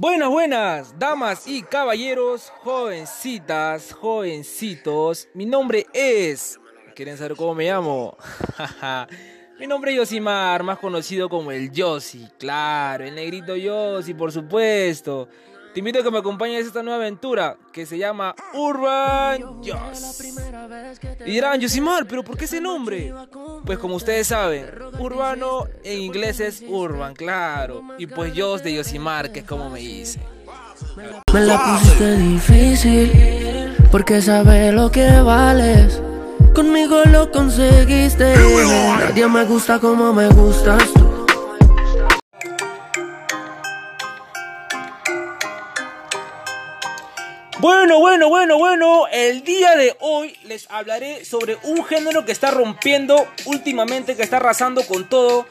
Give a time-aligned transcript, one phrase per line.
[0.00, 5.26] Buenas, buenas, damas y caballeros, jovencitas, jovencitos.
[5.34, 6.60] Mi nombre es.
[6.94, 8.16] ¿Quieren saber cómo me llamo?
[9.58, 12.28] Mi nombre es Yosimar, más conocido como el Yossi.
[12.38, 15.28] Claro, el negrito Yossi, por supuesto.
[15.72, 20.20] Te invito a que me acompañes a esta nueva aventura que se llama Urban Joss.
[21.26, 23.12] Y dirán, Yosimar, ¿pero por qué ese nombre?
[23.64, 24.66] Pues como ustedes saben,
[24.98, 27.82] urbano en inglés es urban, claro.
[27.98, 30.20] Y pues Joss de Yosimar, que es como me dice.
[31.32, 36.00] Me la pusiste difícil, porque sabes lo que vales.
[36.54, 38.34] Conmigo lo conseguiste.
[38.34, 41.07] Nadie me gusta como me gustas tú.
[47.60, 52.52] Bueno, bueno, bueno, bueno, el día de hoy les hablaré sobre un género que está
[52.52, 55.44] rompiendo últimamente, que está arrasando con todo,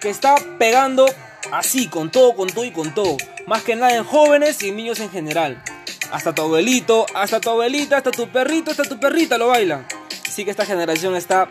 [0.00, 1.04] que está pegando
[1.52, 3.18] así, con todo, con todo y con todo.
[3.46, 5.62] Más que nada en jóvenes y niños en general.
[6.10, 9.86] Hasta tu abuelito, hasta tu abuelita, hasta tu perrito, hasta tu perrita lo baila.
[10.26, 11.46] Así que esta generación está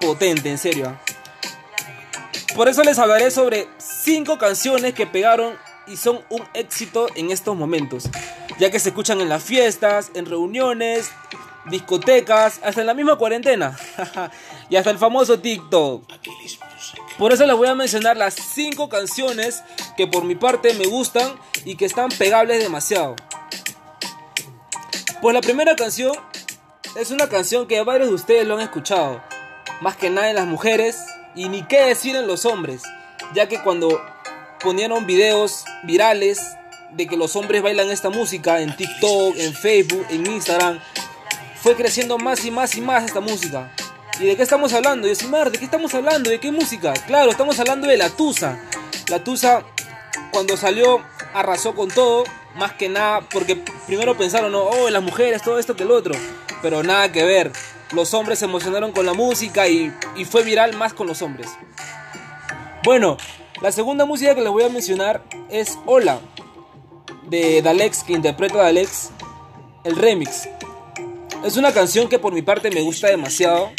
[0.00, 0.98] potente, en serio.
[2.56, 5.54] Por eso les hablaré sobre 5 canciones que pegaron
[5.86, 8.08] y son un éxito en estos momentos,
[8.60, 11.10] ya que se escuchan en las fiestas, en reuniones,
[11.70, 13.74] discotecas, hasta en la misma cuarentena
[14.68, 16.04] y hasta el famoso TikTok.
[17.16, 19.62] Por eso les voy a mencionar las 5 canciones
[19.96, 21.32] que por mi parte me gustan
[21.64, 23.16] y que están pegables demasiado.
[25.22, 26.12] Pues la primera canción
[26.96, 29.22] es una canción que varios de ustedes lo han escuchado,
[29.80, 30.98] más que nada en las mujeres
[31.34, 32.82] y ni qué decir en los hombres,
[33.32, 34.02] ya que cuando
[34.60, 36.40] ponieron videos virales
[36.92, 40.80] de que los hombres bailan esta música en TikTok, en Facebook, en Instagram.
[41.62, 43.70] Fue creciendo más y más y más esta música.
[44.18, 45.08] ¿Y de qué estamos hablando?
[45.08, 46.28] Y Mar, ¿de qué estamos hablando?
[46.28, 46.92] ¿De qué música?
[47.06, 48.60] Claro, estamos hablando de la Tusa.
[49.08, 49.62] La Tusa,
[50.30, 51.00] cuando salió,
[51.32, 52.24] arrasó con todo.
[52.54, 56.14] Más que nada, porque primero pensaron, no, oh, las mujeres, todo esto que el otro.
[56.60, 57.52] Pero nada que ver.
[57.92, 61.48] Los hombres se emocionaron con la música y, y fue viral más con los hombres.
[62.84, 63.16] Bueno,
[63.62, 66.20] la segunda música que les voy a mencionar es Hola,
[67.30, 69.10] de Dalex, que interpreta Dalex,
[69.84, 70.48] el remix.
[71.44, 73.70] Es una canción que por mi parte me gusta demasiado,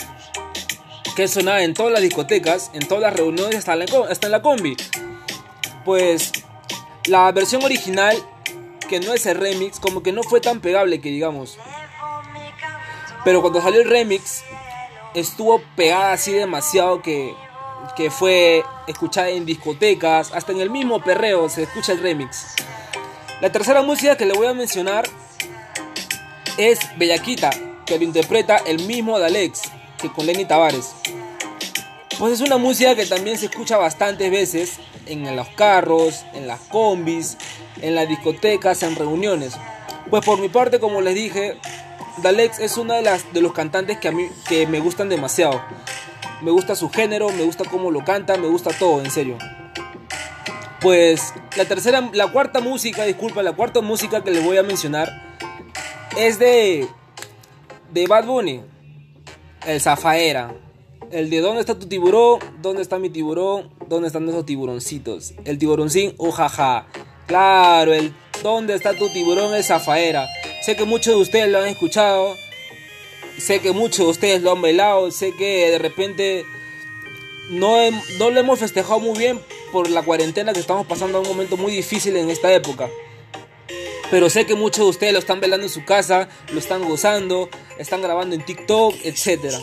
[1.16, 4.32] que suena en todas las discotecas, en todas las reuniones, hasta en la, hasta en
[4.32, 4.76] la combi.
[5.86, 6.32] Pues
[7.06, 8.18] la versión original,
[8.90, 11.58] que no es el remix, como que no fue tan pegable que digamos.
[13.24, 14.44] Pero cuando salió el remix,
[15.14, 17.36] estuvo pegada así demasiado que
[17.96, 22.56] que fue escuchada en discotecas, hasta en el mismo perreo se escucha el remix.
[23.42, 25.06] La tercera música que le voy a mencionar
[26.58, 27.50] es Bellaquita,
[27.86, 29.64] que lo interpreta el mismo Dalex
[29.98, 30.94] que con Lenny Tavares.
[32.18, 36.60] Pues es una música que también se escucha bastantes veces en los carros, en las
[36.62, 37.38] combis,
[37.82, 39.54] en las discotecas, en reuniones.
[40.10, 41.58] Pues por mi parte, como les dije,
[42.18, 45.62] Dalex es una de las de los cantantes que a mí que me gustan demasiado
[46.42, 49.38] me gusta su género, me gusta cómo lo canta, me gusta todo, en serio.
[50.82, 55.38] Pues la tercera, la cuarta música, disculpa, la cuarta música que les voy a mencionar
[56.18, 56.88] es de
[57.92, 58.62] de Bad Bunny,
[59.68, 60.56] el Zafaera.
[61.12, 62.40] El de ¿Dónde está tu tiburón?
[62.62, 63.70] ¿Dónde está mi tiburón?
[63.90, 65.34] ¿Dónde están esos tiburoncitos?
[65.44, 66.88] El tiburoncín, ujaja.
[67.28, 69.54] Claro, el ¿Dónde está tu tiburón?
[69.54, 70.30] El Zafaera.
[70.62, 72.34] Sé que muchos de ustedes lo han escuchado
[73.42, 76.46] sé que muchos de ustedes lo han bailado, sé que de repente
[77.50, 77.76] no,
[78.20, 79.40] no lo hemos festejado muy bien
[79.72, 82.90] por la cuarentena que estamos pasando un momento muy difícil en esta época.
[84.10, 87.50] Pero sé que muchos de ustedes lo están bailando en su casa, lo están gozando,
[87.78, 89.56] están grabando en TikTok, etc.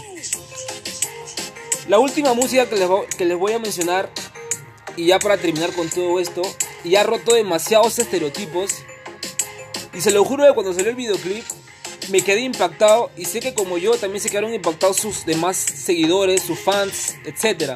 [1.87, 4.11] La última música que les, que les voy a mencionar,
[4.97, 6.43] y ya para terminar con todo esto,
[6.83, 8.71] y ha roto demasiados estereotipos,
[9.93, 11.45] y se lo juro que cuando salió el videoclip,
[12.11, 16.43] me quedé impactado y sé que como yo también se quedaron impactados sus demás seguidores,
[16.43, 17.75] sus fans, etc.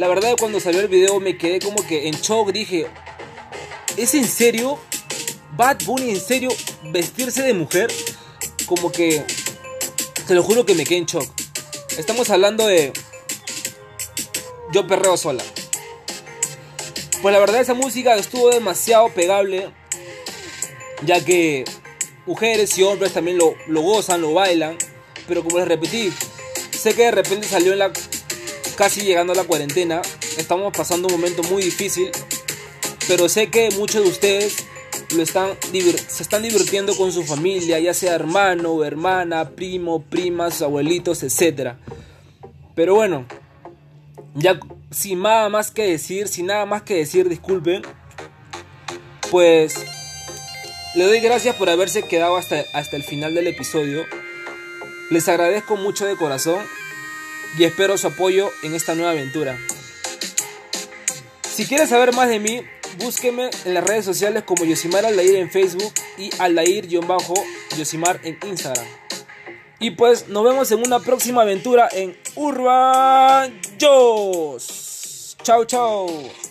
[0.00, 2.86] La verdad cuando salió el video me quedé como que en shock, dije,
[3.98, 4.78] ¿es en serio?
[5.58, 6.48] Bad Bunny en serio
[6.84, 7.92] vestirse de mujer?
[8.64, 9.22] Como que,
[10.26, 11.30] te lo juro que me quedé en shock.
[11.98, 12.94] Estamos hablando de
[14.72, 15.44] Yo Perreo Sola.
[17.20, 19.68] Pues la verdad esa música estuvo demasiado pegable,
[21.04, 21.66] ya que
[22.24, 24.78] mujeres y hombres también lo, lo gozan, lo bailan.
[25.28, 26.10] Pero como les repetí,
[26.70, 27.92] sé que de repente salió en la
[28.80, 30.00] casi llegando a la cuarentena.
[30.38, 32.10] Estamos pasando un momento muy difícil.
[33.06, 34.64] Pero sé que muchos de ustedes
[35.14, 35.50] lo están,
[36.08, 41.74] se están divirtiendo con su familia, ya sea hermano, hermana, primo, primas, abuelitos, etc.
[42.74, 43.26] Pero bueno,
[44.34, 44.58] ya
[44.90, 47.82] sin nada más que decir, sin nada más que decir, disculpen.
[49.30, 49.74] pues
[50.94, 54.06] le doy gracias por haberse quedado hasta, hasta el final del episodio.
[55.10, 56.60] Les agradezco mucho de corazón
[57.58, 59.58] y espero su apoyo en esta nueva aventura.
[61.42, 62.62] Si quieres saber más de mí,
[62.98, 68.86] búsqueme en las redes sociales como Yosimar Aldair en Facebook y Aldair-Yosimar en Instagram.
[69.78, 75.36] Y pues nos vemos en una próxima aventura en Urban Joss.
[75.42, 76.49] Chao, chao.